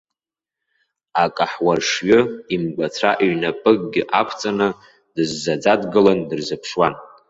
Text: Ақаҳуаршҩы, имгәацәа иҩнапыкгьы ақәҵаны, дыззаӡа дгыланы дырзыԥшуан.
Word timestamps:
Ақаҳуаршҩы, 1.23 2.19
имгәацәа 2.53 3.11
иҩнапыкгьы 3.23 4.03
ақәҵаны, 4.19 4.67
дыззаӡа 5.15 5.73
дгыланы 5.81 6.25
дырзыԥшуан. 6.29 6.93